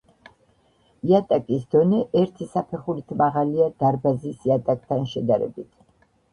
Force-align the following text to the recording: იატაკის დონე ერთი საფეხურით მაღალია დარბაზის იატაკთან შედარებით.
იატაკის 1.11 1.67
დონე 1.75 1.99
ერთი 2.23 2.49
საფეხურით 2.55 3.15
მაღალია 3.21 3.69
დარბაზის 3.85 4.51
იატაკთან 4.51 5.09
შედარებით. 5.17 5.73